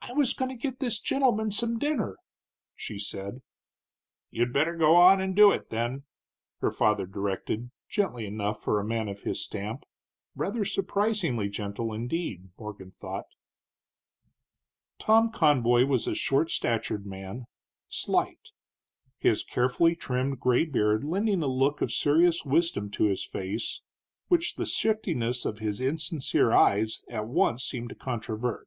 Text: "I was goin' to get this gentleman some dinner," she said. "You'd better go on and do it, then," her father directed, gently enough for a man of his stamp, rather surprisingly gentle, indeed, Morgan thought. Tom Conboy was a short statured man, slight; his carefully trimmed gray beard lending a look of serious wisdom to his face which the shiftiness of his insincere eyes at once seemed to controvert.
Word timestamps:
"I 0.00 0.12
was 0.12 0.34
goin' 0.34 0.48
to 0.50 0.56
get 0.56 0.80
this 0.80 0.98
gentleman 0.98 1.52
some 1.52 1.78
dinner," 1.78 2.18
she 2.74 2.98
said. 2.98 3.42
"You'd 4.28 4.52
better 4.52 4.74
go 4.74 4.96
on 4.96 5.20
and 5.20 5.36
do 5.36 5.52
it, 5.52 5.70
then," 5.70 6.02
her 6.58 6.72
father 6.72 7.06
directed, 7.06 7.70
gently 7.88 8.26
enough 8.26 8.60
for 8.60 8.80
a 8.80 8.84
man 8.84 9.08
of 9.08 9.20
his 9.20 9.40
stamp, 9.44 9.84
rather 10.34 10.64
surprisingly 10.64 11.48
gentle, 11.48 11.92
indeed, 11.92 12.48
Morgan 12.58 12.90
thought. 12.90 13.26
Tom 14.98 15.30
Conboy 15.30 15.84
was 15.84 16.08
a 16.08 16.14
short 16.16 16.50
statured 16.50 17.06
man, 17.06 17.44
slight; 17.88 18.48
his 19.18 19.44
carefully 19.44 19.94
trimmed 19.94 20.40
gray 20.40 20.64
beard 20.64 21.04
lending 21.04 21.40
a 21.40 21.46
look 21.46 21.80
of 21.80 21.92
serious 21.92 22.44
wisdom 22.44 22.90
to 22.90 23.04
his 23.04 23.24
face 23.24 23.80
which 24.26 24.56
the 24.56 24.66
shiftiness 24.66 25.44
of 25.44 25.60
his 25.60 25.80
insincere 25.80 26.50
eyes 26.52 27.04
at 27.08 27.28
once 27.28 27.62
seemed 27.62 27.90
to 27.90 27.94
controvert. 27.94 28.66